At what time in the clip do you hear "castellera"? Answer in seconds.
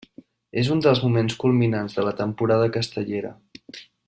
2.79-3.37